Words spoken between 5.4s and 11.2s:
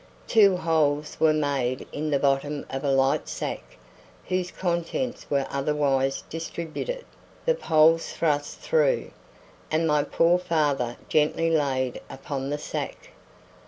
otherwise distributed, the poles thrust through, and my poor father